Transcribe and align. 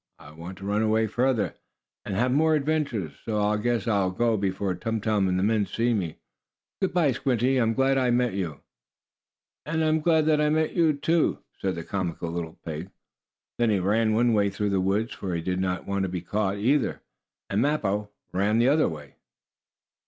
"I 0.17 0.31
want 0.31 0.57
to 0.57 0.65
run 0.65 0.81
away 0.81 1.05
farther, 1.05 1.53
and 2.03 2.15
have 2.15 2.31
more 2.31 2.55
adventures. 2.55 3.13
So 3.23 3.39
I 3.39 3.57
guess 3.57 3.87
I'll 3.87 4.09
go 4.09 4.35
before 4.35 4.73
Tum 4.73 4.99
Tum 4.99 5.27
and 5.27 5.37
the 5.37 5.43
men 5.43 5.67
see 5.67 5.93
me. 5.93 6.17
Good 6.81 6.91
by, 6.91 7.11
Squinty. 7.11 7.57
I'm 7.59 7.75
glad 7.75 7.99
I 7.99 8.09
met 8.09 8.33
you." 8.33 8.61
"And 9.63 9.83
I'm 9.83 9.99
glad 10.01 10.25
that 10.25 10.41
I 10.41 10.49
met 10.49 10.73
you," 10.73 10.97
said 11.59 11.75
the 11.75 11.83
comical 11.83 12.31
little 12.31 12.57
pig. 12.65 12.89
Then 13.59 13.69
he 13.69 13.77
ran 13.77 14.13
one 14.15 14.33
way 14.33 14.49
through 14.49 14.71
the 14.71 14.81
woods, 14.81 15.13
for 15.13 15.35
he 15.35 15.41
did 15.43 15.59
not 15.59 15.85
want 15.85 16.01
to 16.01 16.09
be 16.09 16.21
caught, 16.21 16.57
either, 16.57 17.03
and 17.47 17.61
Mappo 17.61 18.09
ran 18.33 18.57
the 18.57 18.69
other 18.69 18.89
way. 18.89 19.17